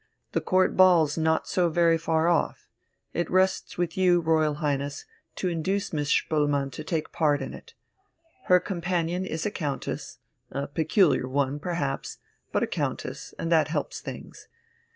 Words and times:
The 0.31 0.41
Court 0.41 0.75
Ball's 0.75 1.15
not 1.15 1.47
so 1.47 1.69
very 1.69 1.95
far 1.99 2.27
off; 2.27 2.67
it 3.13 3.29
rests 3.29 3.77
with 3.77 3.95
you, 3.95 4.19
Royal 4.19 4.55
Highness, 4.55 5.05
to 5.35 5.47
induce 5.47 5.93
Miss 5.93 6.09
Spoelmann 6.09 6.71
to 6.71 6.83
take 6.83 7.11
part 7.11 7.39
in 7.39 7.53
it. 7.53 7.75
Her 8.45 8.59
companion 8.59 9.27
is 9.27 9.45
a 9.45 9.51
countess... 9.51 10.17
a 10.49 10.65
peculiar 10.65 11.27
one, 11.27 11.59
perhaps, 11.59 12.17
but 12.51 12.63
a 12.63 12.65
countess, 12.67 13.35
and 13.37 13.51
that 13.51 13.67
helps 13.67 14.01
things. 14.01 14.47